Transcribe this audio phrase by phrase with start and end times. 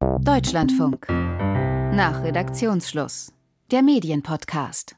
[0.00, 1.08] Deutschlandfunk.
[1.08, 3.32] Nach Redaktionsschluss.
[3.72, 4.94] Der Medienpodcast.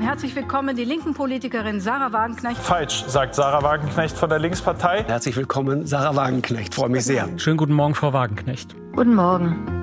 [0.00, 2.58] Herzlich willkommen, die linken Politikerin Sarah Wagenknecht.
[2.58, 5.04] Falsch, sagt Sarah Wagenknecht von der Linkspartei.
[5.04, 6.74] Herzlich willkommen, Sarah Wagenknecht.
[6.74, 7.28] Freue mich sehr.
[7.36, 8.74] Schönen guten Morgen, Frau Wagenknecht.
[8.94, 9.73] Guten Morgen.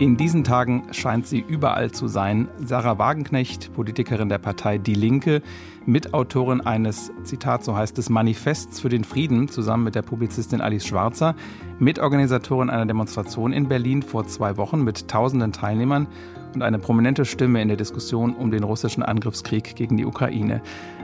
[0.00, 2.48] In diesen Tagen scheint sie überall zu sein.
[2.64, 5.42] Sarah Wagenknecht, Politikerin der Partei Die Linke,
[5.84, 10.86] Mitautorin eines, Zitat so heißt es, Manifests für den Frieden, zusammen mit der Publizistin Alice
[10.86, 11.34] Schwarzer,
[11.80, 16.06] Mitorganisatorin einer Demonstration in Berlin vor zwei Wochen mit tausenden Teilnehmern
[16.54, 20.62] und eine prominente Stimme in der Diskussion um den russischen Angriffskrieg gegen die Ukraine.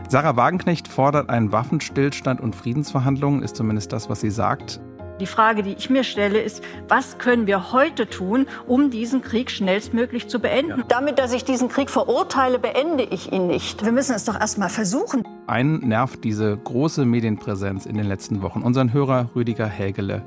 [0.09, 4.81] Sarah Wagenknecht fordert einen Waffenstillstand und Friedensverhandlungen, ist zumindest das, was sie sagt.
[5.21, 9.51] Die Frage, die ich mir stelle, ist, was können wir heute tun, um diesen Krieg
[9.51, 10.85] schnellstmöglich zu beenden?
[10.89, 13.83] Damit, dass ich diesen Krieg verurteile, beende ich ihn nicht.
[13.83, 15.27] Wir müssen es doch erst mal versuchen.
[15.47, 18.61] Einen nervt diese große Medienpräsenz in den letzten Wochen.
[18.61, 20.23] Unseren Hörer Rüdiger Hägele.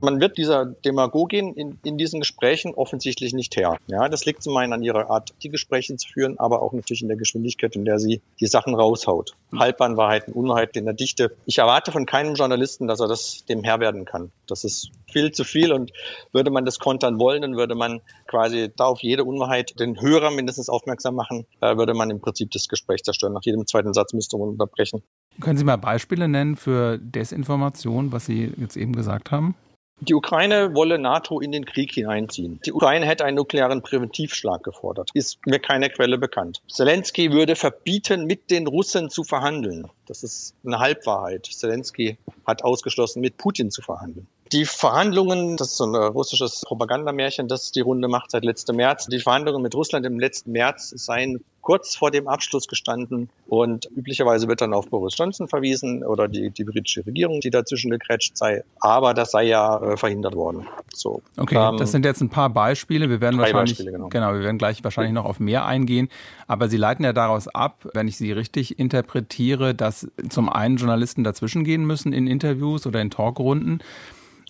[0.00, 3.78] Man wird dieser Demagogin in, in diesen Gesprächen offensichtlich nicht her.
[3.86, 7.02] Ja, das liegt zum einen an ihrer Art, die Gespräche zu führen, aber auch natürlich
[7.02, 9.34] in der Geschwindigkeit, in der sie die Sachen raushaut.
[9.56, 11.36] Halbwahrheiten, Unwahrheiten in der Dichte.
[11.46, 14.30] Ich erwarte von keinem Journalisten, dass er das dem Herr werden kann.
[14.46, 15.92] Das ist viel zu viel und
[16.32, 20.30] würde man das kontern wollen, dann würde man quasi da auf jede Unwahrheit den Hörer
[20.30, 23.32] mindestens aufmerksam machen, äh, würde man im Prinzip das Gespräch zerstören.
[23.32, 25.02] Nach jedem zweiten Satz müsste man unterbrechen.
[25.40, 29.54] Können Sie mal Beispiele nennen für Desinformation, was Sie jetzt eben gesagt haben?
[30.00, 32.60] Die Ukraine wolle NATO in den Krieg hineinziehen.
[32.64, 35.10] Die Ukraine hätte einen nuklearen Präventivschlag gefordert.
[35.12, 36.62] Ist mir keine Quelle bekannt.
[36.68, 39.88] Zelensky würde verbieten, mit den Russen zu verhandeln.
[40.06, 41.46] Das ist eine Halbwahrheit.
[41.46, 44.28] Zelensky hat ausgeschlossen, mit Putin zu verhandeln.
[44.52, 49.06] Die Verhandlungen, das ist so ein russisches Propagandamärchen, das die Runde macht seit letztem März.
[49.06, 54.48] Die Verhandlungen mit Russland im letzten März seien kurz vor dem Abschluss gestanden und üblicherweise
[54.48, 58.64] wird dann auf Boris Johnson verwiesen oder die, die britische Regierung, die dazwischen gegrätscht sei.
[58.80, 60.66] Aber das sei ja äh, verhindert worden.
[60.94, 61.20] So.
[61.36, 63.10] Okay, ähm, das sind jetzt ein paar Beispiele.
[63.10, 64.08] Wir werden wahrscheinlich, Beispiele, genau.
[64.08, 66.08] genau, wir werden gleich wahrscheinlich noch auf mehr eingehen.
[66.46, 71.22] Aber Sie leiten ja daraus ab, wenn ich Sie richtig interpretiere, dass zum einen Journalisten
[71.22, 73.82] dazwischen gehen müssen in Interviews oder in Talkrunden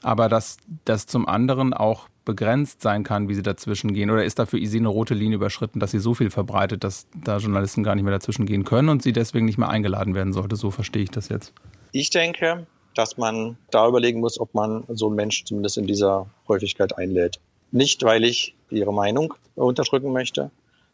[0.03, 4.11] aber dass das zum anderen auch begrenzt sein kann, wie sie dazwischen gehen?
[4.11, 7.07] Oder ist da für Sie eine rote Linie überschritten, dass sie so viel verbreitet, dass
[7.25, 10.33] da Journalisten gar nicht mehr dazwischen gehen können und sie deswegen nicht mehr eingeladen werden
[10.33, 10.57] sollte?
[10.57, 11.55] So verstehe ich das jetzt.
[11.93, 16.27] Ich denke, dass man da überlegen muss, ob man so einen Menschen zumindest in dieser
[16.49, 17.41] Häufigkeit einlädt.
[17.71, 20.51] Nicht, weil ich ihre Meinung unterdrücken möchte,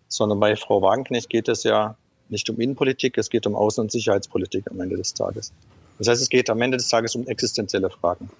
[0.06, 1.96] sondern bei Frau Wagenknecht geht es ja
[2.28, 5.52] nicht um Innenpolitik, es geht um Außen- und Sicherheitspolitik am Ende des Tages.
[5.98, 8.30] Das heißt, es geht am Ende des Tages um existenzielle Fragen.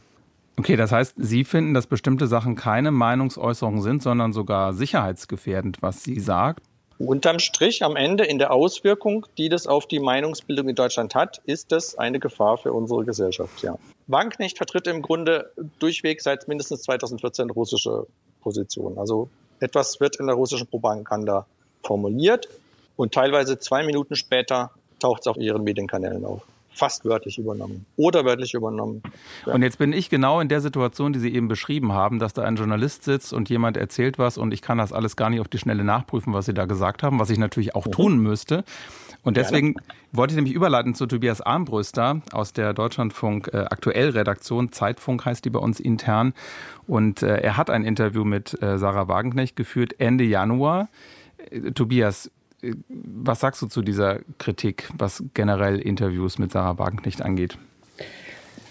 [0.57, 6.05] Okay, das heißt, Sie finden, dass bestimmte Sachen keine Meinungsäußerung sind, sondern sogar sicherheitsgefährdend, was
[6.05, 6.63] sie sagt?
[6.99, 11.43] Unterm Strich am Ende in der Auswirkung, die das auf die Meinungsbildung in Deutschland hat,
[11.45, 13.77] ist das eine Gefahr für unsere Gesellschaft, ja.
[14.07, 15.51] Wagenknecht vertritt im Grunde
[15.81, 18.07] durchweg seit mindestens 2014 russische
[18.41, 18.99] Positionen.
[18.99, 19.29] Also
[19.59, 21.47] etwas wird in der russischen Propaganda
[21.83, 22.49] formuliert
[22.97, 26.43] und teilweise zwei Minuten später taucht es auf ihren Medienkanälen auf
[26.75, 29.03] fast wörtlich übernommen oder wörtlich übernommen.
[29.47, 29.55] Ja.
[29.55, 32.43] Und jetzt bin ich genau in der Situation, die Sie eben beschrieben haben, dass da
[32.43, 35.49] ein Journalist sitzt und jemand erzählt was und ich kann das alles gar nicht auf
[35.49, 37.93] die Schnelle nachprüfen, was Sie da gesagt haben, was ich natürlich auch mhm.
[37.93, 38.65] tun müsste.
[39.25, 39.89] Und deswegen Gerne.
[40.13, 44.71] wollte ich nämlich überleiten zu Tobias Armbrüster aus der Deutschlandfunk äh, Aktuell-Redaktion.
[44.71, 46.35] Zeitfunk heißt die bei uns intern.
[46.87, 50.89] Und äh, er hat ein Interview mit äh, Sarah Wagenknecht geführt Ende Januar.
[51.51, 52.31] Äh, Tobias,
[52.89, 57.59] was sagst du zu dieser Kritik, was generell Interviews mit Sarah Wagenknecht angeht?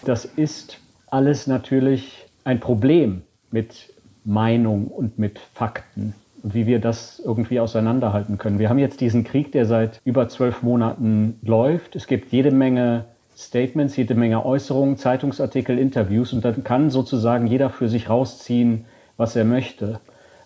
[0.06, 3.22] Das ist alles natürlich ein Problem
[3.52, 3.94] mit
[4.26, 8.60] Meinung und mit Fakten und wie wir das irgendwie auseinanderhalten können.
[8.60, 11.96] Wir haben jetzt diesen Krieg, der seit über zwölf Monaten läuft.
[11.96, 13.06] Es gibt jede Menge
[13.36, 18.86] Statements, jede Menge Äußerungen, Zeitungsartikel, Interviews und dann kann sozusagen jeder für sich rausziehen,
[19.18, 20.00] was er möchte.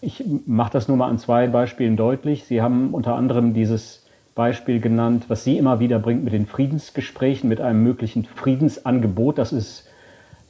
[0.07, 2.45] Ich mache das nur mal an zwei Beispielen deutlich.
[2.45, 7.49] Sie haben unter anderem dieses Beispiel genannt, was Sie immer wieder bringt mit den Friedensgesprächen,
[7.49, 9.85] mit einem möglichen Friedensangebot, das es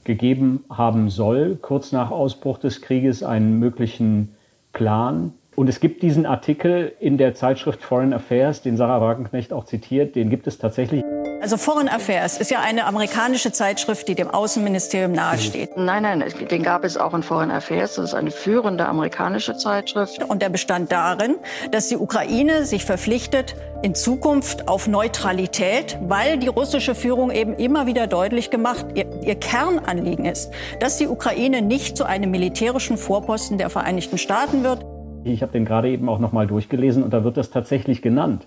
[0.04, 4.36] gegeben haben soll, kurz nach Ausbruch des Krieges, einen möglichen
[4.74, 5.34] Plan.
[5.56, 10.16] Und es gibt diesen Artikel in der Zeitschrift Foreign Affairs, den Sarah Wagenknecht auch zitiert,
[10.16, 11.04] den gibt es tatsächlich.
[11.40, 15.78] Also Foreign Affairs ist ja eine amerikanische Zeitschrift, die dem Außenministerium nahesteht.
[15.78, 17.96] Nein, nein, den gab es auch in Foreign Affairs.
[17.96, 20.24] Das ist eine führende amerikanische Zeitschrift.
[20.24, 21.36] Und der bestand darin,
[21.72, 27.86] dass die Ukraine sich verpflichtet, in Zukunft auf Neutralität, weil die russische Führung eben immer
[27.86, 33.60] wieder deutlich gemacht, ihr, ihr Kernanliegen ist, dass die Ukraine nicht zu einem militärischen Vorposten
[33.60, 34.84] der Vereinigten Staaten wird.
[35.24, 38.46] Ich habe den gerade eben auch noch mal durchgelesen und da wird das tatsächlich genannt.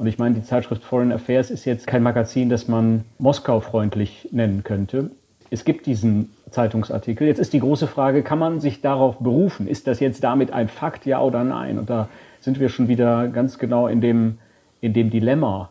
[0.00, 4.64] Und ich meine, die Zeitschrift Foreign Affairs ist jetzt kein Magazin, das man Moskau-freundlich nennen
[4.64, 5.10] könnte.
[5.50, 7.26] es gibt diesen Zeitungsartikel.
[7.26, 9.68] Jetzt ist die große Frage, kann man sich darauf berufen?
[9.68, 11.78] Ist das jetzt damit ein Fakt, ja oder nein?
[11.78, 12.08] Und da
[12.40, 14.38] sind wir schon wieder ganz genau in dem,
[14.80, 15.70] in dem Dilemma.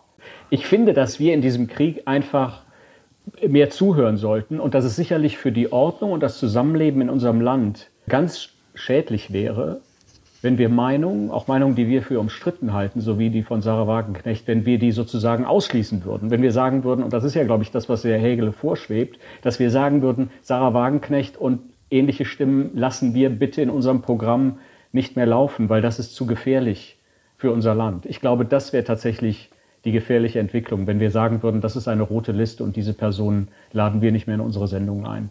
[0.51, 2.61] Ich finde, dass wir in diesem Krieg einfach
[3.47, 7.41] mehr zuhören sollten und dass es sicherlich für die Ordnung und das Zusammenleben in unserem
[7.41, 9.81] Land ganz schädlich wäre,
[10.41, 13.87] wenn wir Meinungen, auch Meinungen, die wir für umstritten halten, so wie die von Sarah
[13.87, 16.31] Wagenknecht, wenn wir die sozusagen ausschließen würden.
[16.31, 19.19] Wenn wir sagen würden, und das ist ja, glaube ich, das, was Herr Hegele vorschwebt,
[19.41, 24.59] dass wir sagen würden, Sarah Wagenknecht und ähnliche Stimmen lassen wir bitte in unserem Programm
[24.91, 26.97] nicht mehr laufen, weil das ist zu gefährlich
[27.37, 28.05] für unser Land.
[28.05, 29.49] Ich glaube, das wäre tatsächlich
[29.85, 33.47] die gefährliche Entwicklung, wenn wir sagen würden, das ist eine rote Liste und diese Personen
[33.71, 35.29] laden wir nicht mehr in unsere Sendungen ein.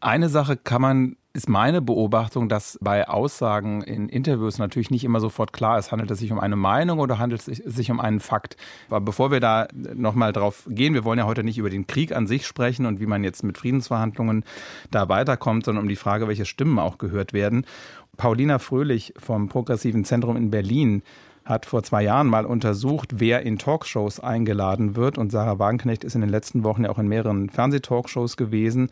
[0.00, 5.18] Eine Sache kann man, ist meine Beobachtung, dass bei Aussagen in Interviews natürlich nicht immer
[5.18, 8.20] sofort klar ist, handelt es sich um eine Meinung oder handelt es sich um einen
[8.20, 8.56] Fakt.
[8.88, 12.14] Aber bevor wir da nochmal drauf gehen, wir wollen ja heute nicht über den Krieg
[12.14, 14.44] an sich sprechen und wie man jetzt mit Friedensverhandlungen
[14.92, 17.66] da weiterkommt, sondern um die Frage, welche Stimmen auch gehört werden.
[18.16, 21.02] Paulina Fröhlich vom Progressiven Zentrum in Berlin
[21.44, 25.18] hat vor zwei Jahren mal untersucht, wer in Talkshows eingeladen wird.
[25.18, 28.88] Und Sarah Wagenknecht ist in den letzten Wochen ja auch in mehreren Fernsehtalkshows gewesen.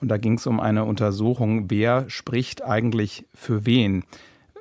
[0.00, 4.04] Und da ging es um eine Untersuchung, wer spricht eigentlich für wen.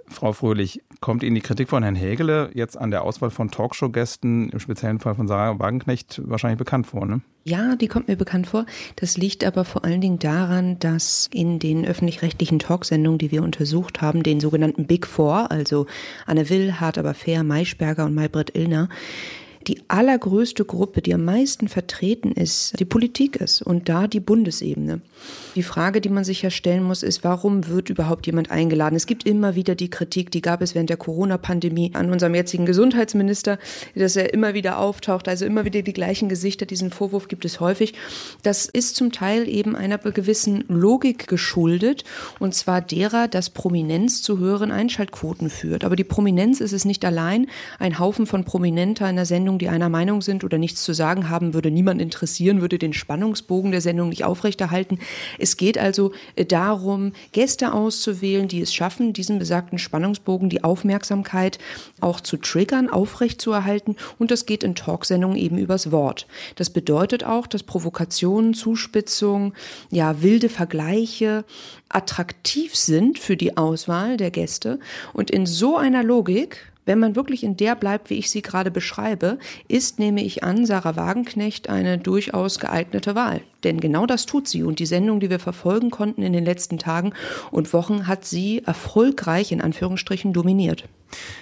[0.09, 4.49] Frau Fröhlich, kommt Ihnen die Kritik von Herrn Hägele jetzt an der Auswahl von Talkshow-Gästen,
[4.49, 7.21] im speziellen Fall von Sarah Wagenknecht, wahrscheinlich bekannt vor, ne?
[7.43, 8.65] Ja, die kommt mir bekannt vor.
[8.95, 14.01] Das liegt aber vor allen Dingen daran, dass in den öffentlich-rechtlichen Talksendungen, die wir untersucht
[14.01, 15.87] haben, den sogenannten Big Four, also
[16.25, 18.89] Anne Will, Hart aber fair, Maischberger und Maybrit Illner,
[19.67, 25.01] die allergrößte Gruppe, die am meisten vertreten ist, die Politik ist und da die Bundesebene.
[25.55, 28.95] Die Frage, die man sich ja stellen muss, ist, warum wird überhaupt jemand eingeladen?
[28.95, 32.65] Es gibt immer wieder die Kritik, die gab es während der Corona-Pandemie an unserem jetzigen
[32.65, 33.57] Gesundheitsminister,
[33.95, 36.65] dass er immer wieder auftaucht, also immer wieder die gleichen Gesichter.
[36.65, 37.93] Diesen Vorwurf gibt es häufig.
[38.43, 42.03] Das ist zum Teil eben einer gewissen Logik geschuldet
[42.39, 45.83] und zwar derer, dass Prominenz zu höheren Einschaltquoten führt.
[45.83, 47.47] Aber die Prominenz ist es nicht allein.
[47.79, 51.29] Ein Haufen von Prominenter in einer Sendung, die einer Meinung sind oder nichts zu sagen
[51.29, 54.99] haben, würde niemand interessieren, würde den Spannungsbogen der Sendung nicht aufrechterhalten.
[55.39, 61.59] Es geht also äh, darum, Gäste auszuwählen, die es schaffen, diesen besagten Spannungsbogen, die Aufmerksamkeit
[61.99, 63.95] auch zu triggern, aufrechtzuerhalten.
[64.19, 66.27] Und das geht in Talksendungen eben übers Wort.
[66.55, 69.53] Das bedeutet auch, dass Provokationen, Zuspitzung,
[69.89, 71.45] ja, wilde Vergleiche
[71.89, 74.79] attraktiv sind für die Auswahl der Gäste.
[75.13, 78.71] Und in so einer Logik wenn man wirklich in der bleibt, wie ich sie gerade
[78.71, 79.37] beschreibe,
[79.67, 83.41] ist, nehme ich an, Sarah Wagenknecht eine durchaus geeignete Wahl.
[83.63, 84.63] Denn genau das tut sie.
[84.63, 87.13] Und die Sendung, die wir verfolgen konnten in den letzten Tagen
[87.51, 90.85] und Wochen, hat sie erfolgreich in Anführungsstrichen dominiert.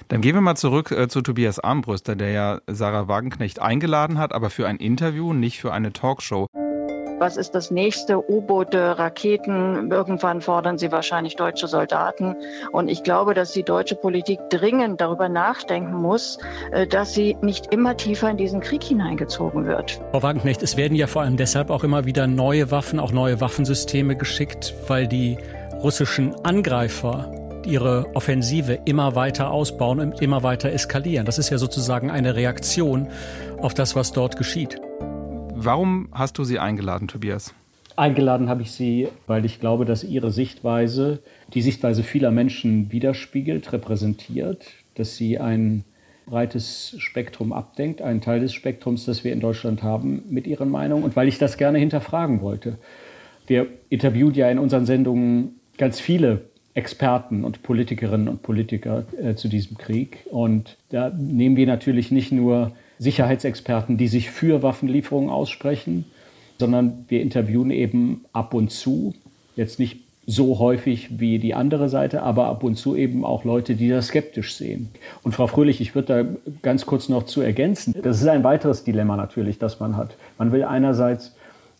[0.07, 4.33] Dann gehen wir mal zurück äh, zu Tobias Armbrüster, der ja Sarah Wagenknecht eingeladen hat,
[4.33, 6.47] aber für ein Interview, nicht für eine Talkshow.
[7.17, 8.29] Was ist das nächste?
[8.29, 9.89] U-Boote, Raketen.
[9.89, 12.35] Irgendwann fordern sie wahrscheinlich deutsche Soldaten.
[12.73, 16.37] Und ich glaube, dass die deutsche Politik dringend darüber nachdenken muss,
[16.71, 20.01] äh, dass sie nicht immer tiefer in diesen Krieg hineingezogen wird.
[20.11, 23.39] Frau Wagenknecht, es werden ja vor allem deshalb auch immer wieder neue Waffen, auch neue
[23.39, 25.37] Waffensysteme geschickt, weil die
[25.81, 27.31] russischen Angreifer
[27.65, 31.25] ihre Offensive immer weiter ausbauen und immer weiter eskalieren.
[31.25, 33.07] Das ist ja sozusagen eine Reaktion
[33.57, 34.79] auf das, was dort geschieht.
[35.65, 37.55] Warum hast du sie eingeladen, Tobias?
[37.95, 41.23] Eingeladen habe ich sie, weil ich glaube, dass ihre Sichtweise
[41.55, 45.83] die Sichtweise vieler Menschen widerspiegelt, repräsentiert, dass sie ein
[46.27, 51.03] breites Spektrum abdenkt, einen Teil des Spektrums, das wir in Deutschland haben, mit ihren Meinungen
[51.03, 52.77] und weil ich das gerne hinterfragen wollte.
[53.47, 56.41] Wir interviewen ja in unseren Sendungen ganz viele
[56.75, 62.31] Experten und Politikerinnen und Politiker äh, zu diesem Krieg und da nehmen wir natürlich nicht
[62.31, 66.05] nur Sicherheitsexperten, die sich für Waffenlieferungen aussprechen,
[66.59, 69.13] sondern wir interviewen eben ab und zu,
[69.55, 73.75] jetzt nicht so häufig wie die andere Seite, aber ab und zu eben auch Leute,
[73.75, 74.89] die das skeptisch sehen.
[75.23, 77.93] Und Frau Fröhlich, ich würde da ganz kurz noch zu ergänzen.
[78.01, 80.15] Das ist ein weiteres Dilemma natürlich, das man hat.
[80.39, 81.35] Man will einerseits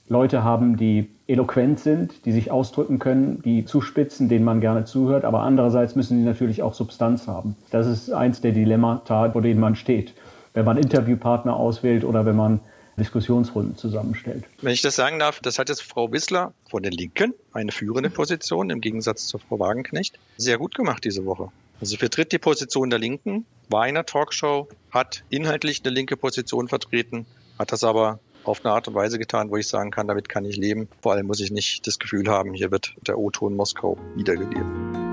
[0.08, 5.26] Leute haben, die eloquent sind, die sich ausdrücken können, die zuspitzen, denen man gerne zuhört,
[5.26, 7.56] aber andererseits müssen sie natürlich auch Substanz haben.
[7.72, 10.14] Das ist eins der Dilemmata, vor denen man steht
[10.56, 12.60] wenn man Interviewpartner auswählt oder wenn man
[12.98, 14.46] Diskussionsrunden zusammenstellt.
[14.62, 18.10] Wenn ich das sagen darf, das hat jetzt Frau Wissler von der Linken, eine führende
[18.10, 21.50] Position im Gegensatz zu Frau Wagenknecht, sehr gut gemacht diese Woche.
[21.82, 26.70] Also vertritt die Position der Linken, war in einer Talkshow, hat inhaltlich eine linke Position
[26.70, 27.26] vertreten,
[27.60, 30.46] hat das aber auf eine Art und Weise getan, wo ich sagen kann, damit kann
[30.46, 30.88] ich leben.
[31.02, 35.05] Vor allem muss ich nicht das Gefühl haben, hier wird der O-Ton Moskau wiedergegeben.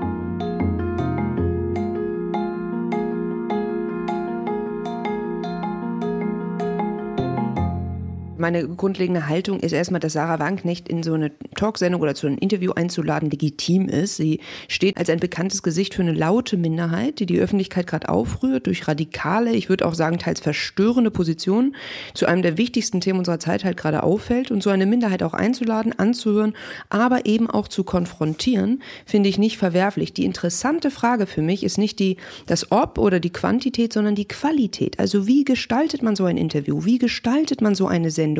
[8.43, 12.37] Meine grundlegende Haltung ist erstmal, dass Sarah Wagenknecht in so eine Talksendung oder zu einem
[12.39, 14.17] Interview einzuladen legitim ist.
[14.17, 18.67] Sie steht als ein bekanntes Gesicht für eine laute Minderheit, die die Öffentlichkeit gerade aufrührt
[18.67, 21.73] durch radikale, ich würde auch sagen teils verstörende Positionen
[22.13, 25.33] zu einem der wichtigsten Themen unserer Zeit halt gerade auffällt und so eine Minderheit auch
[25.33, 26.51] einzuladen, anzuhören,
[26.89, 30.11] aber eben auch zu konfrontieren, finde ich nicht verwerflich.
[30.11, 34.27] Die interessante Frage für mich ist nicht die das Ob oder die Quantität, sondern die
[34.27, 34.99] Qualität.
[34.99, 36.83] Also wie gestaltet man so ein Interview?
[36.83, 38.32] Wie gestaltet man so eine Sendung?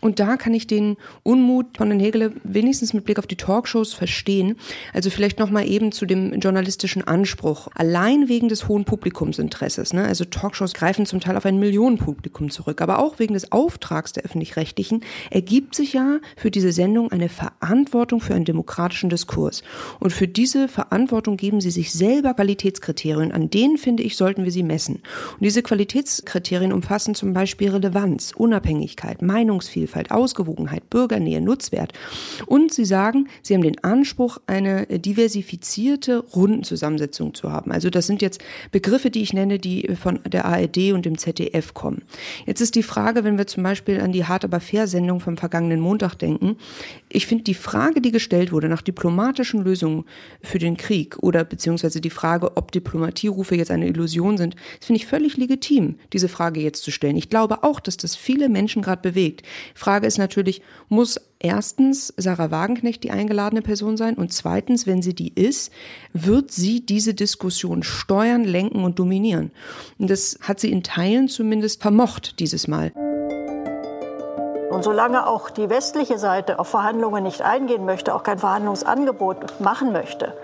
[0.00, 3.94] Und da kann ich den Unmut von den Hegele wenigstens mit Blick auf die Talkshows
[3.94, 4.56] verstehen.
[4.92, 7.68] Also vielleicht noch mal eben zu dem journalistischen Anspruch.
[7.74, 9.92] Allein wegen des hohen Publikumsinteresses.
[9.92, 10.04] Ne?
[10.04, 12.80] Also Talkshows greifen zum Teil auf ein Millionenpublikum zurück.
[12.80, 18.20] Aber auch wegen des Auftrags der Öffentlich-Rechtlichen ergibt sich ja für diese Sendung eine Verantwortung
[18.20, 19.62] für einen demokratischen Diskurs.
[20.00, 23.32] Und für diese Verantwortung geben sie sich selber Qualitätskriterien.
[23.32, 24.96] An denen, finde ich, sollten wir sie messen.
[24.96, 31.92] Und diese Qualitätskriterien umfassen zum Beispiel Relevanz, Unabhängigkeit, Meinungsvielfalt, Ausgewogenheit, Bürgernähe, Nutzwert.
[32.46, 37.72] Und sie sagen, sie haben den Anspruch, eine diversifizierte Rundenzusammensetzung zu haben.
[37.72, 38.40] Also das sind jetzt
[38.70, 42.02] Begriffe, die ich nenne, die von der ARD und dem ZDF kommen.
[42.46, 45.36] Jetzt ist die Frage, wenn wir zum Beispiel an die Hart aber fair Sendung vom
[45.36, 46.56] vergangenen Montag denken.
[47.08, 50.04] Ich finde die Frage, die gestellt wurde nach diplomatischen Lösungen
[50.42, 55.06] für den Krieg oder beziehungsweise die Frage, ob Diplomatierufe jetzt eine Illusion sind, finde ich
[55.06, 57.16] völlig legitim, diese Frage jetzt zu stellen.
[57.16, 59.46] Ich glaube auch, dass das viele Menschen gerade bewegt.
[59.74, 65.14] Frage ist natürlich, muss erstens Sarah Wagenknecht die eingeladene Person sein und zweitens, wenn sie
[65.14, 65.72] die ist,
[66.12, 69.50] wird sie diese Diskussion steuern, lenken und dominieren.
[69.98, 72.92] Und das hat sie in Teilen zumindest vermocht dieses Mal.
[74.72, 79.92] Und solange auch die westliche Seite auf Verhandlungen nicht eingehen möchte, auch kein Verhandlungsangebot machen
[79.92, 80.34] möchte,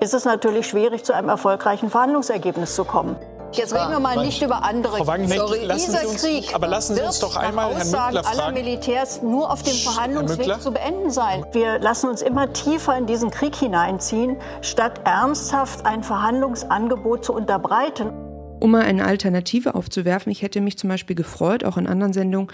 [0.00, 3.14] ist es natürlich schwierig, zu einem erfolgreichen Verhandlungsergebnis zu kommen.
[3.52, 4.98] Jetzt reden wir mal nicht über andere.
[4.98, 7.90] Frau Wagenknecht, Sorry, lassen dieser Sie uns, Krieg aber lassen Sie uns doch einmal Herrn
[7.90, 8.54] Münkler aller fragen.
[8.54, 11.44] Militärs nur auf dem Verhandlungsweg zu beenden sein.
[11.52, 18.12] Wir lassen uns immer tiefer in diesen Krieg hineinziehen, statt ernsthaft ein Verhandlungsangebot zu unterbreiten.
[18.60, 22.48] Um mal eine Alternative aufzuwerfen, ich hätte mich zum Beispiel gefreut, auch in anderen Sendungen,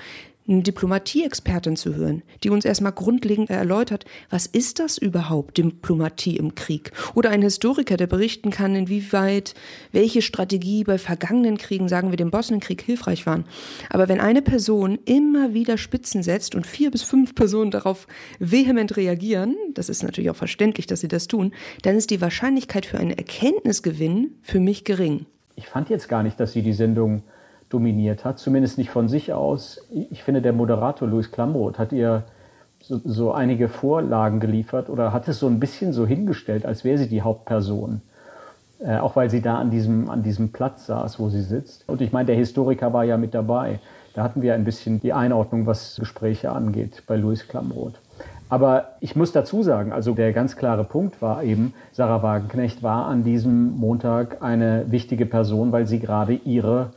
[0.47, 6.55] eine Diplomatieexpertin zu hören, die uns erstmal grundlegend erläutert, was ist das überhaupt, Diplomatie im
[6.55, 6.93] Krieg?
[7.15, 9.55] Oder ein Historiker, der berichten kann, inwieweit
[9.93, 13.45] welche Strategie bei vergangenen Kriegen, sagen wir dem Bosnienkrieg, hilfreich waren.
[13.89, 18.07] Aber wenn eine Person immer wieder Spitzen setzt und vier bis fünf Personen darauf
[18.39, 22.85] vehement reagieren, das ist natürlich auch verständlich, dass sie das tun, dann ist die Wahrscheinlichkeit
[22.85, 25.27] für einen Erkenntnisgewinn für mich gering.
[25.57, 27.23] Ich fand jetzt gar nicht, dass sie die Sendung
[27.75, 29.81] dominiert hat, zumindest nicht von sich aus.
[30.11, 32.23] Ich finde, der Moderator Louis Klamroth hat ihr
[32.81, 36.99] so, so einige Vorlagen geliefert oder hat es so ein bisschen so hingestellt, als wäre
[36.99, 38.01] sie die Hauptperson.
[38.79, 41.89] Äh, auch weil sie da an diesem, an diesem Platz saß, wo sie sitzt.
[41.89, 43.81] Und ich meine, der Historiker war ja mit dabei.
[44.15, 47.99] Da hatten wir ein bisschen die Einordnung, was Gespräche angeht, bei Louis Klamroth.
[48.49, 53.07] Aber ich muss dazu sagen, also der ganz klare Punkt war eben, Sarah Wagenknecht war
[53.07, 56.91] an diesem Montag eine wichtige Person, weil sie gerade ihre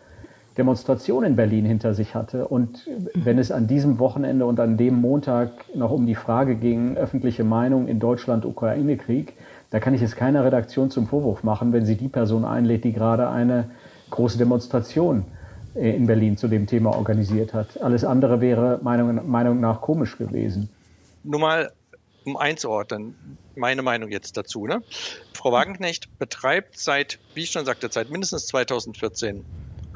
[0.57, 2.47] Demonstration in Berlin hinter sich hatte.
[2.47, 6.97] Und wenn es an diesem Wochenende und an dem Montag noch um die Frage ging,
[6.97, 9.33] öffentliche Meinung in Deutschland, Ukraine-Krieg,
[9.69, 12.93] da kann ich es keiner Redaktion zum Vorwurf machen, wenn sie die Person einlädt, die
[12.93, 13.69] gerade eine
[14.09, 15.25] große Demonstration
[15.75, 17.81] äh, in Berlin zu dem Thema organisiert hat.
[17.81, 20.69] Alles andere wäre Meinung, Meinung nach komisch gewesen.
[21.23, 21.71] Nur mal,
[22.25, 23.15] um einzuordnen,
[23.55, 24.65] meine Meinung jetzt dazu.
[24.65, 24.81] Ne?
[25.33, 29.43] Frau Wagenknecht betreibt seit, wie ich schon sagte, seit mindestens 2014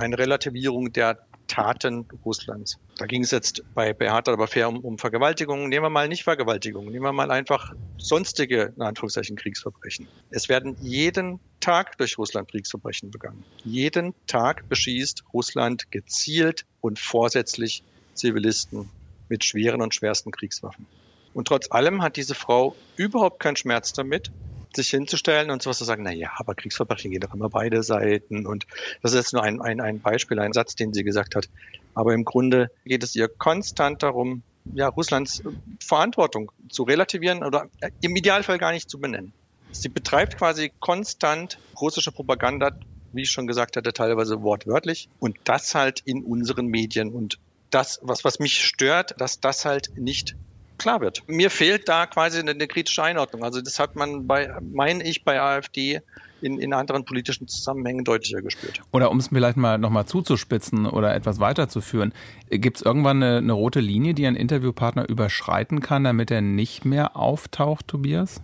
[0.01, 2.77] eine Relativierung der Taten Russlands.
[2.97, 5.69] Da ging es jetzt bei Beat aber fair um, um Vergewaltigungen.
[5.69, 10.07] Nehmen wir mal nicht Vergewaltigungen, nehmen wir mal einfach sonstige, in Anführungszeichen, Kriegsverbrechen.
[10.29, 13.45] Es werden jeden Tag durch Russland Kriegsverbrechen begangen.
[13.63, 18.91] Jeden Tag beschießt Russland gezielt und vorsätzlich Zivilisten
[19.27, 20.87] mit schweren und schwersten Kriegswaffen.
[21.33, 24.31] Und trotz allem hat diese Frau überhaupt keinen Schmerz damit,
[24.75, 28.45] sich hinzustellen und sowas zu sagen, na ja, aber Kriegsverbrechen gehen doch immer beide Seiten.
[28.45, 28.65] Und
[29.01, 31.49] das ist jetzt nur ein, ein, ein Beispiel, ein Satz, den sie gesagt hat.
[31.93, 35.43] Aber im Grunde geht es ihr konstant darum, ja, Russlands
[35.83, 37.67] Verantwortung zu relativieren oder
[38.01, 39.33] im Idealfall gar nicht zu benennen.
[39.71, 42.71] Sie betreibt quasi konstant russische Propaganda,
[43.13, 45.09] wie ich schon gesagt hatte, teilweise wortwörtlich.
[45.19, 47.11] Und das halt in unseren Medien.
[47.11, 47.39] Und
[47.71, 50.35] das, was, was mich stört, dass das halt nicht
[50.81, 51.23] klar wird.
[51.27, 53.43] Mir fehlt da quasi eine, eine kritische Einordnung.
[53.43, 56.01] Also das hat man bei, meine ich, bei AfD
[56.41, 58.81] in, in anderen politischen Zusammenhängen deutlicher gespürt.
[58.91, 62.13] Oder um es vielleicht mal nochmal zuzuspitzen oder etwas weiterzuführen,
[62.49, 66.83] gibt es irgendwann eine, eine rote Linie, die ein Interviewpartner überschreiten kann, damit er nicht
[66.83, 68.41] mehr auftaucht, Tobias?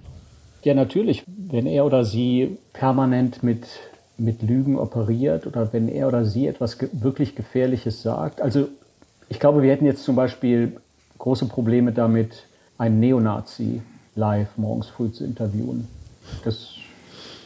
[0.63, 1.23] Ja, natürlich.
[1.25, 3.65] Wenn er oder sie permanent mit,
[4.17, 8.67] mit Lügen operiert oder wenn er oder sie etwas ge wirklich Gefährliches sagt, also
[9.29, 10.77] Ich glaube, wir hätten jetzt zum Beispiel
[11.17, 12.47] große Probleme damit,
[12.77, 13.81] einen Neonazi
[14.15, 15.87] live morgens früh zu interviewen.
[16.43, 16.69] Das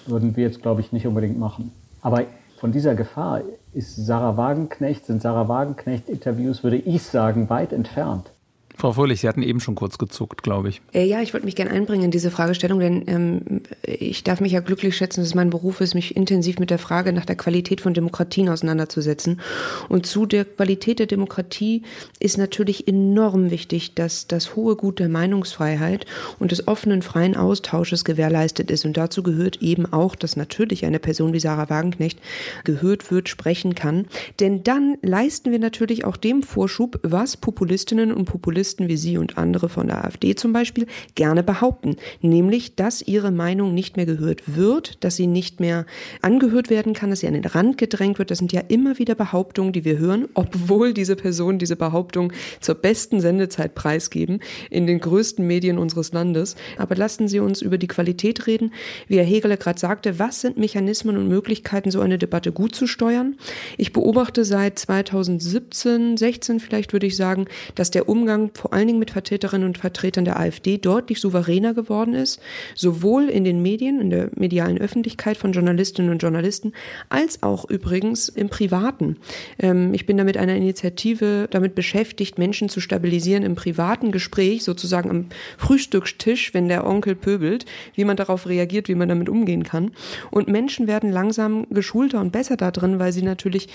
[0.06, 1.72] würden wir jetzt, glaube ich, nicht unbedingt machen.
[2.02, 2.24] Aber
[2.58, 3.42] von dieser Gefahr
[3.74, 8.32] ist Sarah Wagenknecht, sind Sarah Wagenknecht-Interviews, würde ich sagen, weit entfernt.
[8.78, 10.82] Frau Fröhlich, Sie hatten eben schon kurz gezuckt, glaube ich.
[10.94, 14.54] Äh, ja, ich wollte mich gerne einbringen in diese Fragestellung, denn ähm, ich darf mich
[14.54, 17.36] ja glücklich schätzen, dass es mein Beruf ist, mich intensiv mit der Frage nach der
[17.36, 19.42] Qualität von Demokratien auseinanderzusetzen.
[19.90, 21.84] Und zu der Qualität der Demokratie
[22.20, 26.06] ist natürlich enorm wichtig, dass das hohe Gut der Meinungsfreiheit
[26.40, 28.86] und des offenen, freien Austausches gewährleistet ist.
[28.86, 32.20] Und dazu gehört eben auch, dass natürlich eine Person wie Sarah Wagenknecht
[32.64, 34.08] gehört wird, sprechen kann.
[34.40, 39.18] Denn dann leisten wir natürlich auch dem Vorschub, was Populistinnen und Populisten Journalisten wie Sie
[39.18, 44.06] und andere von der AfD zum Beispiel gerne behaupten, nämlich, dass ihre Meinung nicht mehr
[44.06, 45.88] gehört wird, dass sie nicht mehr
[46.22, 48.30] angehört werden kann, dass sie an den Rand gedrängt wird.
[48.30, 52.76] Das sind ja immer wieder Behauptungen, die wir hören, obwohl diese Personen diese Behauptung zur
[52.76, 56.56] besten Sendezeit preisgeben in den größten Medien unseres Landes.
[56.78, 58.74] Aber lassen Sie uns über die Qualität reden.
[59.08, 62.86] Wie Herr Hegele gerade sagte, was sind Mechanismen und Möglichkeiten, so eine Debatte gut zu
[62.86, 63.38] steuern?
[63.78, 69.00] Ich beobachte seit 2017, 16 vielleicht würde ich sagen, dass der Umgang vor allen Dingen
[69.00, 72.40] mit Vertreterinnen und Vertretern der AfD deutlich souveräner geworden ist,
[72.76, 76.74] sowohl in den Medien, in der medialen Öffentlichkeit von Journalistinnen und Journalisten,
[77.10, 79.18] als auch übrigens im Privaten.
[79.60, 84.64] Ähm, ich bin da mit einer Initiative damit beschäftigt, Menschen zu stabilisieren im privaten Gespräch,
[84.64, 85.26] sozusagen am
[85.58, 87.66] Frühstückstisch, wenn der Onkel pöbelt,
[87.96, 89.92] wie man darauf reagiert, wie man damit umgehen kann.
[90.30, 93.70] Und Menschen werden langsam geschulter und besser da drin, weil sie natürlich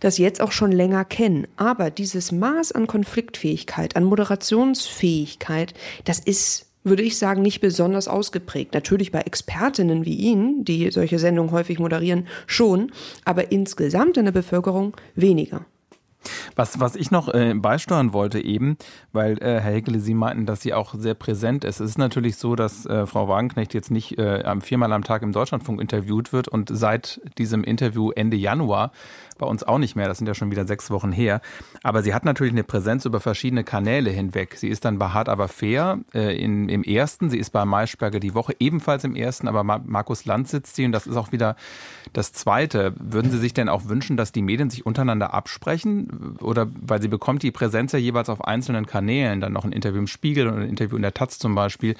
[0.00, 1.46] das jetzt auch schon länger kennen.
[1.56, 5.72] Aber dieses Maß an Konfliktfähigkeit, an Moderationsfähigkeit,
[6.04, 8.74] das ist würde ich sagen, nicht besonders ausgeprägt.
[8.74, 12.90] Natürlich bei Expertinnen wie Ihnen, die solche Sendungen häufig moderieren, schon,
[13.24, 15.64] aber insgesamt in der Bevölkerung weniger.
[16.56, 18.76] Was, was ich noch äh, beisteuern wollte eben,
[19.12, 21.80] weil äh, Herr Hegele, Sie meinten, dass sie auch sehr präsent ist.
[21.80, 25.32] Es ist natürlich so, dass äh, Frau Wagenknecht jetzt nicht äh, viermal am Tag im
[25.32, 28.92] Deutschlandfunk interviewt wird und seit diesem Interview Ende Januar
[29.42, 31.40] bei uns auch nicht mehr, das sind ja schon wieder sechs Wochen her.
[31.82, 34.54] Aber sie hat natürlich eine Präsenz über verschiedene Kanäle hinweg.
[34.56, 38.20] Sie ist dann bei Hart aber fair äh, in, im ersten, sie ist bei Maischberger
[38.20, 41.56] die Woche ebenfalls im ersten, aber Markus Land sitzt sie und das ist auch wieder
[42.12, 42.94] das zweite.
[43.00, 46.36] Würden Sie sich denn auch wünschen, dass die Medien sich untereinander absprechen?
[46.40, 49.98] Oder weil sie bekommt die Präsenz ja jeweils auf einzelnen Kanälen, dann noch ein Interview
[49.98, 51.96] im Spiegel und ein Interview in der Taz zum Beispiel.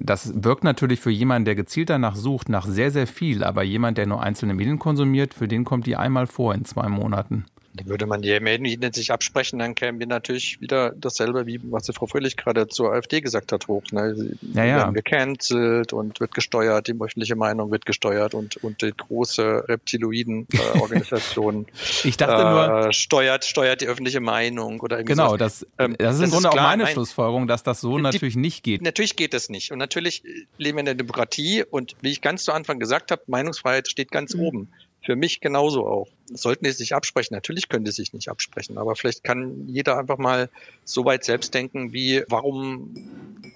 [0.00, 3.42] Das wirkt natürlich für jemanden, der gezielt danach sucht, nach sehr, sehr viel.
[3.42, 6.77] Aber jemand, der nur einzelne Medien konsumiert, für den kommt die einmal vor in zwei
[6.86, 7.44] Monaten.
[7.84, 11.92] Würde man die Medien sich absprechen, dann kämen wir natürlich wieder dasselbe, wie was die
[11.92, 13.82] Frau Fröhlich gerade zur AfD gesagt hat, hoch.
[13.92, 14.14] Ne?
[14.14, 14.76] Sie ja, ja.
[14.78, 21.66] werden gecancelt und wird gesteuert, die öffentliche Meinung wird gesteuert und, und die große Reptiloiden-Organisation
[22.04, 26.16] ich dachte nur, äh, steuert, steuert die öffentliche Meinung oder irgendwie Genau, das, ähm, das
[26.16, 28.82] ist im Grunde ist klar, auch meine Schlussfolgerung, dass das so die, natürlich nicht geht.
[28.82, 29.72] Natürlich geht es nicht.
[29.72, 30.22] Und natürlich
[30.56, 34.10] leben wir in der Demokratie und wie ich ganz zu Anfang gesagt habe, Meinungsfreiheit steht
[34.10, 34.40] ganz mhm.
[34.40, 34.68] oben.
[35.08, 36.08] Für mich genauso auch.
[36.26, 37.34] Sollten die sich absprechen?
[37.34, 40.50] Natürlich können die sich nicht absprechen, aber vielleicht kann jeder einfach mal
[40.84, 42.92] so weit selbst denken, wie, warum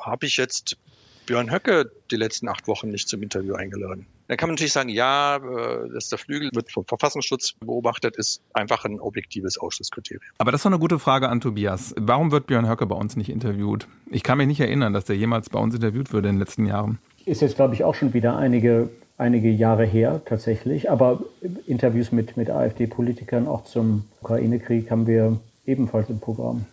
[0.01, 0.79] habe ich jetzt
[1.27, 4.07] Björn Höcke die letzten acht Wochen nicht zum Interview eingeladen?
[4.29, 8.41] Dann kann man natürlich sagen, ja, äh, dass der Flügel wird vom Verfassungsschutz beobachtet, ist
[8.55, 10.23] einfach ein objektives Ausschlusskriterium.
[10.39, 11.95] Aber das war eine gute Frage an Tobias.
[11.99, 13.89] Warum wird Björn Höcke bei uns nicht interviewt?
[14.11, 16.65] Ich kann mich nicht erinnern, dass der jemals bei uns interviewt wurde in den letzten
[16.65, 16.99] Jahren.
[17.27, 20.91] Ist jetzt, glaube ich, auch schon wieder einige einige Jahre her tatsächlich.
[20.91, 21.21] Aber
[21.67, 26.67] Interviews mit, mit AfD-Politikern auch zum Ukraine-Krieg haben wir ebenfalls im Programm.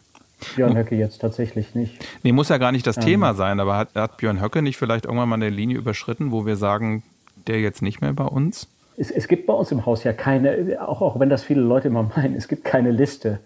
[0.55, 1.99] Björn Höcke jetzt tatsächlich nicht.
[2.23, 4.77] Nee, muss ja gar nicht das ähm, Thema sein, aber hat, hat Björn Höcke nicht
[4.77, 7.03] vielleicht irgendwann mal eine Linie überschritten, wo wir sagen,
[7.47, 8.67] der jetzt nicht mehr bei uns?
[8.97, 11.89] Es, es gibt bei uns im Haus ja keine, auch, auch wenn das viele Leute
[11.89, 13.39] immer meinen, es gibt keine Liste,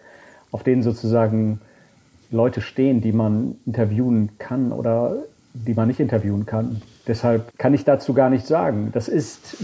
[0.52, 1.62] auf denen sozusagen
[2.32, 5.16] Leute stehen, die man interviewen kann oder
[5.54, 6.82] die man nicht interviewen kann.
[7.08, 8.90] Deshalb kann ich dazu gar nichts sagen.
[8.94, 9.58] Das ist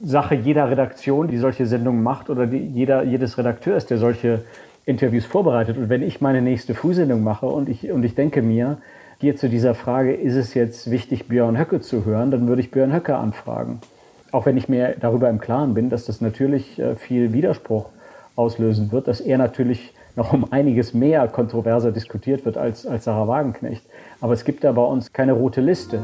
[0.00, 4.44] Sache jeder Redaktion, die solche Sendungen macht oder die, jeder, jedes Redakteurs, der solche
[4.86, 5.76] Interviews vorbereitet.
[5.76, 8.78] Und wenn ich meine nächste Frühsendung mache und ich, und ich denke mir,
[9.20, 12.70] hier zu dieser Frage, ist es jetzt wichtig, Björn Höcke zu hören, dann würde ich
[12.70, 13.80] Björn Höcke anfragen.
[14.32, 17.90] Auch wenn ich mir darüber im Klaren bin, dass das natürlich äh, viel Widerspruch
[18.36, 23.28] auslösen wird, dass er natürlich noch um einiges mehr kontroverser diskutiert wird als, als Sarah
[23.28, 23.84] Wagenknecht.
[24.20, 26.02] Aber es gibt da bei uns keine rote Liste.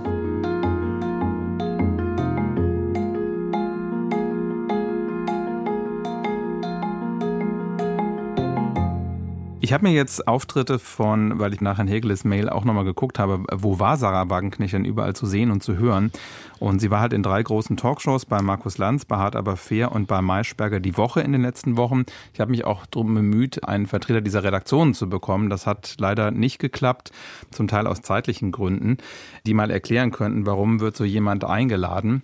[9.67, 13.19] Ich habe mir jetzt Auftritte von, weil ich nach Herrn Hegeles Mail auch nochmal geguckt
[13.19, 16.13] habe, wo war Sarah Wagenknecht denn überall zu sehen und zu hören?
[16.61, 19.91] Und sie war halt in drei großen Talkshows bei Markus Lanz, bei Hart aber fair
[19.91, 22.05] und bei Maischberger die Woche in den letzten Wochen.
[22.33, 25.51] Ich habe mich auch darum bemüht, einen Vertreter dieser Redaktionen zu bekommen.
[25.51, 27.11] Das hat leider nicht geklappt,
[27.51, 28.99] zum Teil aus zeitlichen Gründen,
[29.47, 32.23] die mal erklären könnten, warum wird so jemand eingeladen.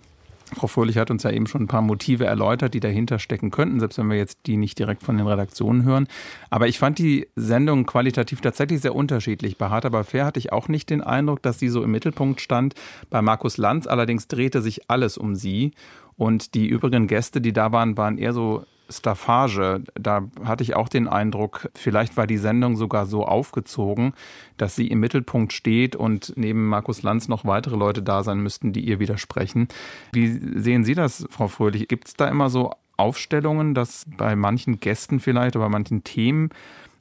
[0.55, 3.79] Frau Fröhlich hat uns ja eben schon ein paar Motive erläutert, die dahinter stecken könnten,
[3.79, 6.07] selbst wenn wir jetzt die nicht direkt von den Redaktionen hören.
[6.49, 9.57] Aber ich fand die Sendung qualitativ tatsächlich sehr unterschiedlich.
[9.57, 12.41] Bei Hart aber fair hatte ich auch nicht den Eindruck, dass sie so im Mittelpunkt
[12.41, 12.73] stand.
[13.09, 15.71] Bei Markus Lanz allerdings drehte sich alles um sie.
[16.15, 20.89] Und die übrigen Gäste, die da waren, waren eher so Staffage, da hatte ich auch
[20.89, 24.13] den Eindruck, vielleicht war die Sendung sogar so aufgezogen,
[24.57, 28.73] dass sie im Mittelpunkt steht und neben Markus Lanz noch weitere Leute da sein müssten,
[28.73, 29.67] die ihr widersprechen.
[30.11, 30.27] Wie
[30.59, 31.87] sehen Sie das, Frau Fröhlich?
[31.87, 36.49] Gibt es da immer so Aufstellungen, dass bei manchen Gästen vielleicht oder bei manchen Themen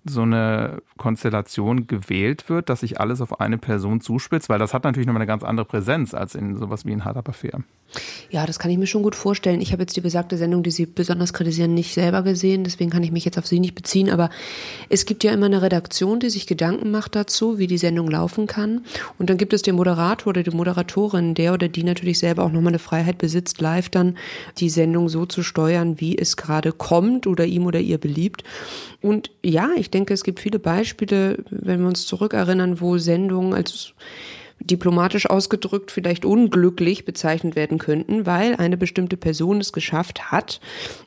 [0.04, 4.48] so eine Konstellation gewählt wird, dass sich alles auf eine Person zuspitzt?
[4.48, 7.16] Weil das hat natürlich nochmal eine ganz andere Präsenz als in sowas wie in Hard
[7.16, 7.62] Up Fair.
[8.30, 9.60] Ja, das kann ich mir schon gut vorstellen.
[9.60, 12.64] Ich habe jetzt die besagte Sendung, die Sie besonders kritisieren, nicht selber gesehen.
[12.64, 14.10] Deswegen kann ich mich jetzt auf Sie nicht beziehen.
[14.10, 14.30] Aber
[14.88, 18.46] es gibt ja immer eine Redaktion, die sich Gedanken macht dazu, wie die Sendung laufen
[18.46, 18.84] kann.
[19.18, 22.52] Und dann gibt es den Moderator oder die Moderatorin, der oder die natürlich selber auch
[22.52, 24.16] nochmal eine Freiheit besitzt, live dann
[24.58, 28.44] die Sendung so zu steuern, wie es gerade kommt oder ihm oder ihr beliebt.
[29.02, 33.94] Und ja, ich denke, es gibt viele Beispiele, wenn wir uns zurückerinnern, wo Sendungen als
[34.64, 40.60] diplomatisch ausgedrückt vielleicht unglücklich bezeichnet werden könnten, weil eine bestimmte Person es geschafft hat,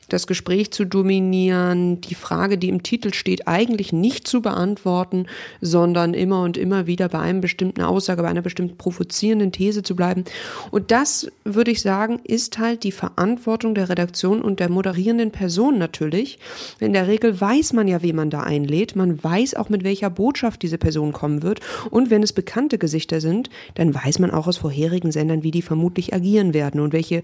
[0.08, 5.26] das Gespräch zu dominieren, die Frage, die im Titel steht, eigentlich nicht zu beantworten,
[5.60, 9.96] sondern immer und immer wieder bei einem bestimmten Aussage, bei einer bestimmten provozierenden These zu
[9.96, 10.24] bleiben.
[10.70, 15.78] Und das, würde ich sagen, ist halt die Verantwortung der Redaktion und der moderierenden Person
[15.78, 16.38] natürlich.
[16.78, 18.96] In der Regel weiß man ja, wen man da einlädt.
[18.96, 21.60] Man weiß auch, mit welcher Botschaft diese Person kommen wird.
[21.90, 25.62] Und wenn es bekannte Gesichter sind, dann weiß man auch aus vorherigen Sendern, wie die
[25.62, 27.22] vermutlich agieren werden und welche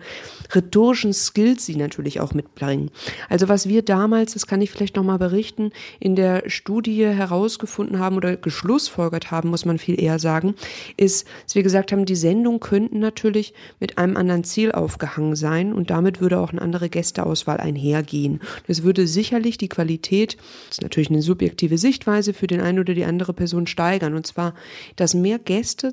[0.54, 2.90] rhetorischen Skills sie natürlich auch mitbringen bringen.
[3.28, 8.16] Also was wir damals, das kann ich vielleicht nochmal berichten, in der Studie herausgefunden haben
[8.16, 10.54] oder geschlussfolgert haben, muss man viel eher sagen,
[10.96, 15.72] ist, dass wir gesagt haben, die Sendung könnten natürlich mit einem anderen Ziel aufgehangen sein
[15.72, 18.40] und damit würde auch eine andere Gästeauswahl einhergehen.
[18.66, 20.36] Das würde sicherlich die Qualität,
[20.68, 24.26] das ist natürlich eine subjektive Sichtweise für den einen oder die andere Person steigern und
[24.26, 24.54] zwar,
[24.96, 25.92] dass mehr Gäste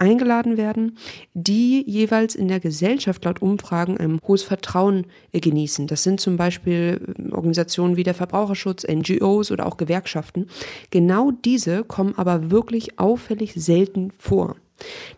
[0.00, 0.96] eingeladen werden,
[1.34, 5.86] die jeweils in der Gesellschaft laut Umfragen ein hohes Vertrauen genießen.
[5.86, 10.46] Das sind zum Beispiel äh, Organisationen wie der Verbraucherschutz, NGOs oder auch Gewerkschaften.
[10.90, 14.56] Genau diese kommen aber wirklich auffällig selten vor.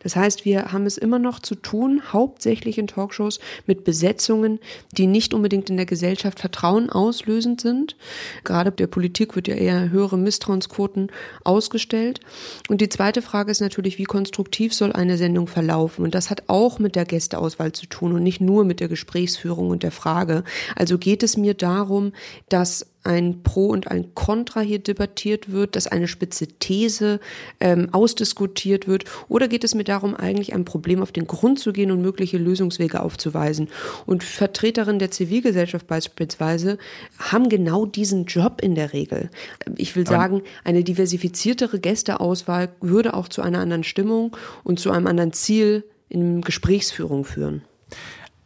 [0.03, 4.59] Das heißt, wir haben es immer noch zu tun, hauptsächlich in Talkshows, mit Besetzungen,
[4.93, 7.97] die nicht unbedingt in der Gesellschaft Vertrauen auslösend sind.
[8.45, 11.11] Gerade der Politik wird ja eher höhere Misstrauensquoten
[11.45, 12.21] ausgestellt.
[12.69, 16.05] Und die zweite Frage ist natürlich, wie konstruktiv soll eine Sendung verlaufen?
[16.05, 19.71] Und das hat auch mit der Gästeauswahl zu tun und nicht nur mit der Gesprächsführung
[19.71, 20.45] und der Frage.
[20.77, 22.13] Also geht es mir darum,
[22.49, 27.21] dass ein Pro und ein Contra hier debattiert wird, dass eine spitze These
[27.61, 29.05] ähm, ausdiskutiert wird?
[29.29, 32.39] Oder geht es mir darum, eigentlich einem Problem auf den Grund zu gehen und mögliche
[32.39, 33.69] Lösungswege aufzuweisen?
[34.07, 36.79] Und Vertreterinnen der Zivilgesellschaft beispielsweise
[37.19, 39.31] haben genau diesen Job in der Regel.
[39.77, 45.07] Ich will sagen, eine diversifiziertere Gästeauswahl würde auch zu einer anderen Stimmung und zu einem
[45.07, 47.63] anderen Ziel in Gesprächsführung führen.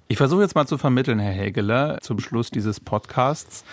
[0.09, 3.65] Ich versuche jetzt mal zu vermitteln, Herr Hägeler, zum Schluss dieses Podcasts.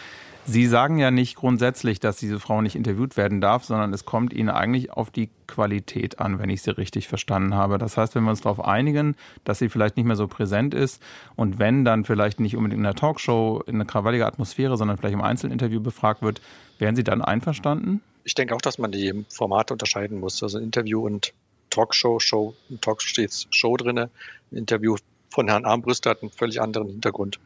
[0.45, 4.33] Sie sagen ja nicht grundsätzlich, dass diese Frau nicht interviewt werden darf, sondern es kommt
[4.33, 7.77] Ihnen eigentlich auf die Qualität an, wenn ich Sie richtig verstanden habe.
[7.77, 11.01] Das heißt, wenn wir uns darauf einigen, dass sie vielleicht nicht mehr so präsent ist
[11.37, 15.13] und wenn dann vielleicht nicht unbedingt in der Talkshow in einer krawallige Atmosphäre, sondern vielleicht
[15.13, 16.41] im Einzelinterview befragt wird,
[16.77, 18.01] wären Sie dann einverstanden?
[18.25, 20.43] Ich denke auch, dass man die Formate unterscheiden muss.
[20.43, 21.33] Also Interview und
[21.69, 23.97] Talkshow, Show, im Talkshow steht Show drin.
[23.97, 24.09] Ein
[24.51, 24.97] Interview
[25.29, 27.39] von Herrn Armbrüster hat einen völlig anderen Hintergrund.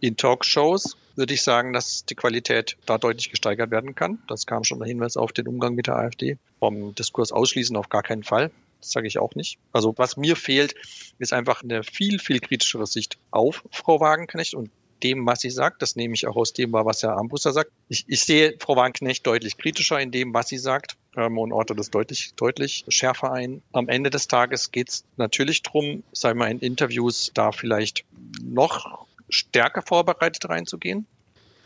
[0.00, 4.18] In Talkshows würde ich sagen, dass die Qualität da deutlich gesteigert werden kann.
[4.28, 6.38] Das kam schon der Hinweis auf den Umgang mit der AfD.
[6.60, 8.52] Vom Diskurs ausschließen auf gar keinen Fall.
[8.80, 9.58] Das sage ich auch nicht.
[9.72, 10.76] Also was mir fehlt,
[11.18, 14.70] ist einfach eine viel, viel kritischere Sicht auf Frau Wagenknecht und
[15.02, 15.82] dem, was sie sagt.
[15.82, 17.72] Das nehme ich auch aus dem, was Herr Armbruster sagt.
[17.88, 21.74] Ich, ich sehe Frau Wagenknecht deutlich kritischer in dem, was sie sagt ähm, und orte
[21.74, 23.62] das deutlich, deutlich schärfer ein.
[23.72, 28.04] Am Ende des Tages geht es natürlich drum, sagen wir in Interviews da vielleicht
[28.42, 31.06] noch stärker vorbereitet reinzugehen.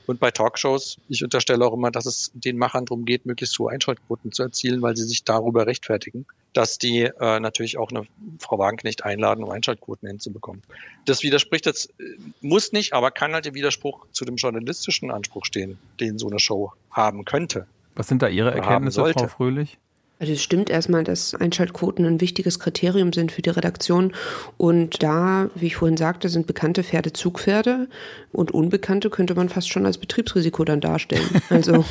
[0.06, 3.70] Und bei Talkshows, ich unterstelle auch immer, dass es den Machern darum geht, möglichst hohe
[3.70, 8.06] Einschaltquoten zu erzielen, weil sie sich darüber rechtfertigen, dass die äh, natürlich auch eine
[8.40, 10.62] Frau Wagenknecht einladen, um Einschaltquoten hinzubekommen.
[11.04, 15.44] Das widerspricht jetzt, äh, muss nicht, aber kann halt der Widerspruch zu dem journalistischen Anspruch
[15.44, 17.66] stehen, den so eine Show haben könnte.
[17.94, 19.78] Was sind da Ihre Erkenntnisse, Frau Fröhlich?
[20.22, 24.12] Also es stimmt erstmal, dass Einschaltquoten ein wichtiges Kriterium sind für die Redaktion.
[24.56, 27.88] Und da, wie ich vorhin sagte, sind bekannte Pferde Zugpferde
[28.30, 31.28] und unbekannte könnte man fast schon als Betriebsrisiko dann darstellen.
[31.50, 31.84] Also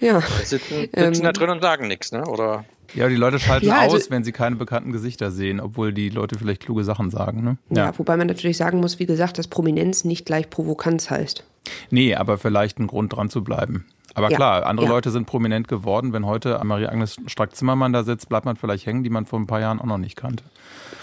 [0.00, 0.20] ja.
[0.20, 2.26] Die sitzen, sitzen ähm, da drin und sagen nichts, ne?
[2.26, 2.66] Oder?
[2.94, 6.10] Ja, die Leute schalten ja, also, aus, wenn sie keine bekannten Gesichter sehen, obwohl die
[6.10, 7.42] Leute vielleicht kluge Sachen sagen.
[7.42, 7.56] Ne?
[7.70, 7.86] Ja.
[7.86, 11.44] ja, wobei man natürlich sagen muss, wie gesagt, dass Prominenz nicht gleich Provokanz heißt.
[11.90, 13.86] Nee, aber vielleicht ein Grund dran zu bleiben.
[14.14, 14.92] Aber ja, klar, andere ja.
[14.92, 16.12] Leute sind prominent geworden.
[16.12, 19.60] Wenn heute Marie-Agnes Strack-Zimmermann da sitzt, bleibt man vielleicht hängen, die man vor ein paar
[19.60, 20.44] Jahren auch noch nicht kannte.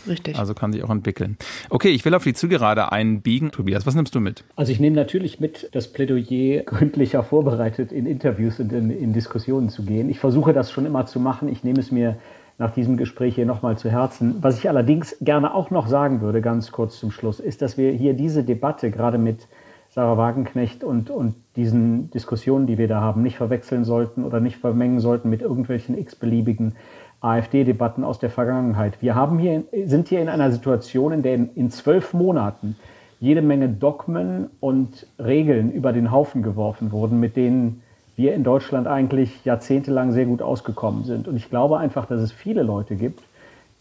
[0.07, 0.37] Richtig.
[0.37, 1.37] Also kann sich auch entwickeln.
[1.69, 3.51] Okay, ich will auf die Zielgerade einbiegen.
[3.51, 4.43] Tobias, was nimmst du mit?
[4.55, 9.69] Also ich nehme natürlich mit, das Plädoyer gründlicher vorbereitet in Interviews und in, in Diskussionen
[9.69, 10.09] zu gehen.
[10.09, 11.49] Ich versuche das schon immer zu machen.
[11.49, 12.17] Ich nehme es mir
[12.57, 14.35] nach diesem Gespräch hier nochmal zu Herzen.
[14.41, 17.91] Was ich allerdings gerne auch noch sagen würde, ganz kurz zum Schluss, ist, dass wir
[17.91, 19.47] hier diese Debatte gerade mit
[19.91, 24.57] Sarah Wagenknecht und, und diesen Diskussionen, die wir da haben, nicht verwechseln sollten oder nicht
[24.57, 26.75] vermengen sollten mit irgendwelchen x-beliebigen
[27.21, 29.01] AfD-Debatten aus der Vergangenheit.
[29.01, 32.75] Wir haben hier, sind hier in einer Situation, in der in, in zwölf Monaten
[33.19, 37.81] jede Menge Dogmen und Regeln über den Haufen geworfen wurden, mit denen
[38.15, 41.27] wir in Deutschland eigentlich jahrzehntelang sehr gut ausgekommen sind.
[41.27, 43.23] Und ich glaube einfach, dass es viele Leute gibt,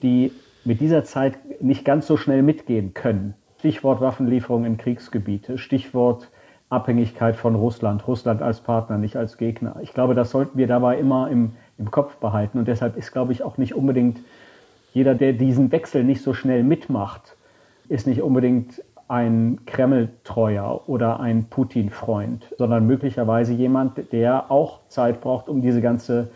[0.03, 0.33] die
[0.65, 3.35] mit dieser Zeit nicht ganz so schnell mitgehen können.
[3.59, 6.31] Stichwort Waffenlieferung in Kriegsgebiete, Stichwort
[6.71, 9.77] Abhängigkeit von Russland, Russland als Partner, nicht als Gegner.
[9.83, 12.59] Ich glaube, das sollten wir dabei immer im, im Kopf behalten.
[12.59, 14.21] Und deshalb ist, glaube ich, auch nicht unbedingt
[14.93, 17.37] jeder, der diesen Wechsel nicht so schnell mitmacht,
[17.89, 25.49] ist nicht unbedingt ein Kreml-Treuer oder ein Putin-Freund, sondern möglicherweise jemand, der auch Zeit braucht,
[25.49, 26.29] um diese ganze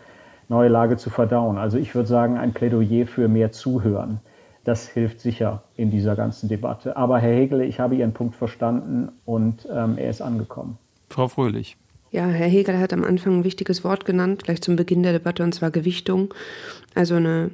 [0.49, 1.57] neue Lage zu verdauen.
[1.57, 4.19] Also ich würde sagen, ein Plädoyer für mehr Zuhören.
[4.63, 6.95] Das hilft sicher in dieser ganzen Debatte.
[6.95, 10.77] Aber Herr Hegele, ich habe Ihren Punkt verstanden und ähm, er ist angekommen.
[11.09, 11.77] Frau Fröhlich.
[12.11, 15.43] Ja, Herr Hegel hat am Anfang ein wichtiges Wort genannt, gleich zum Beginn der Debatte,
[15.43, 16.33] und zwar Gewichtung.
[16.93, 17.49] Also eine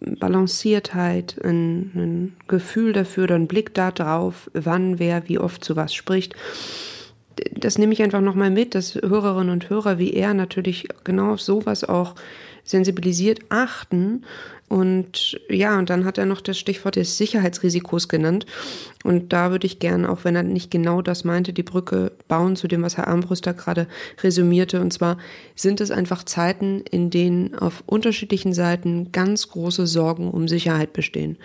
[0.00, 5.94] Balanciertheit, ein, ein Gefühl dafür oder ein Blick darauf, wann wer wie oft zu was
[5.94, 6.34] spricht.
[7.54, 11.40] Das nehme ich einfach nochmal mit, dass Hörerinnen und Hörer wie er natürlich genau auf
[11.40, 12.14] sowas auch
[12.64, 14.24] sensibilisiert achten
[14.68, 18.44] und ja, und dann hat er noch das Stichwort des Sicherheitsrisikos genannt.
[19.02, 22.56] Und da würde ich gerne, auch wenn er nicht genau das meinte, die Brücke bauen
[22.56, 23.86] zu dem, was Herr Armbruster gerade
[24.22, 24.80] resümierte.
[24.80, 25.16] Und zwar
[25.54, 31.38] sind es einfach Zeiten, in denen auf unterschiedlichen Seiten ganz große Sorgen um Sicherheit bestehen.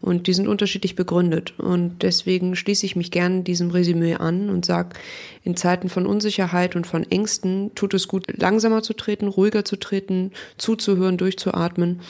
[0.00, 1.58] Und die sind unterschiedlich begründet.
[1.58, 4.96] Und deswegen schließe ich mich gerne diesem Resümee an und sage,
[5.44, 9.76] in Zeiten von Unsicherheit und von Ängsten tut es gut, langsamer zu treten, ruhiger zu
[9.76, 12.00] treten, zuzuhören, durchzuatmen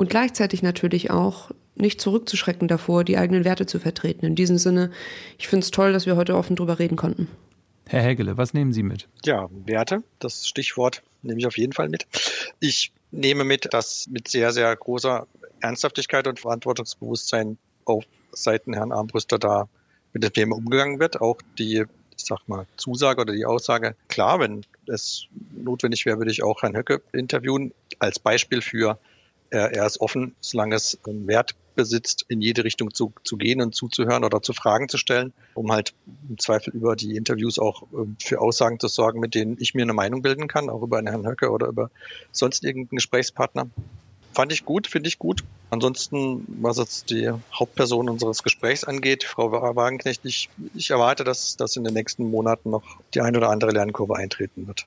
[0.00, 4.24] und gleichzeitig natürlich auch nicht zurückzuschrecken davor, die eigenen Werte zu vertreten.
[4.24, 4.90] In diesem Sinne,
[5.36, 7.28] ich finde es toll, dass wir heute offen drüber reden konnten.
[7.86, 9.08] Herr Hägele, was nehmen Sie mit?
[9.26, 12.06] Ja, Werte, das Stichwort nehme ich auf jeden Fall mit.
[12.60, 15.26] Ich nehme mit, dass mit sehr, sehr großer
[15.60, 19.68] Ernsthaftigkeit und Verantwortungsbewusstsein auf Seiten Herrn Armbrüster da
[20.14, 21.20] mit dem Thema umgegangen wird.
[21.20, 21.84] Auch die,
[22.16, 26.62] ich sag mal, Zusage oder die Aussage, klar, wenn es notwendig wäre, würde ich auch
[26.62, 28.98] Herrn Höcke interviewen, als Beispiel für
[29.50, 33.60] er, er ist offen, solange es einen Wert besitzt, in jede Richtung zu, zu gehen
[33.62, 35.94] und zuzuhören oder zu Fragen zu stellen, um halt
[36.28, 39.82] im Zweifel über die Interviews auch ähm, für Aussagen zu sorgen, mit denen ich mir
[39.82, 41.90] eine Meinung bilden kann, auch über einen Herrn Höcke oder über
[42.32, 43.68] sonst irgendeinen Gesprächspartner.
[44.32, 45.42] Fand ich gut, finde ich gut.
[45.70, 51.76] Ansonsten, was jetzt die Hauptperson unseres Gesprächs angeht, Frau Wagenknecht, ich, ich erwarte, dass, dass
[51.76, 52.84] in den nächsten Monaten noch
[53.14, 54.86] die ein oder andere Lernkurve eintreten wird.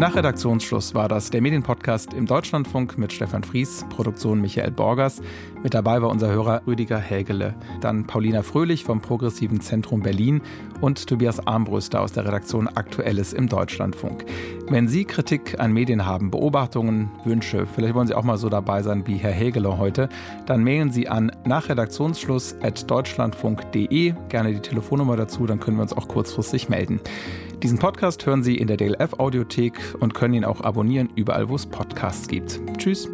[0.00, 5.20] Nach Redaktionsschluss war das der Medienpodcast im Deutschlandfunk mit Stefan Fries, Produktion Michael Borgers.
[5.62, 10.40] Mit dabei war unser Hörer Rüdiger Hägele, dann Paulina Fröhlich vom Progressiven Zentrum Berlin
[10.80, 14.24] und Tobias Armbrüster aus der Redaktion Aktuelles im Deutschlandfunk.
[14.70, 18.82] Wenn Sie Kritik an Medien haben, Beobachtungen, Wünsche, vielleicht wollen Sie auch mal so dabei
[18.82, 20.08] sein wie Herr Hägele heute,
[20.46, 24.14] dann mailen Sie an nach Redaktionsschluss at deutschlandfunk.de.
[24.30, 27.00] Gerne die Telefonnummer dazu, dann können wir uns auch kurzfristig melden.
[27.62, 31.56] Diesen Podcast hören Sie in der DLF Audiothek und können ihn auch abonnieren überall, wo
[31.56, 32.58] es Podcasts gibt.
[32.78, 33.06] Tschüss.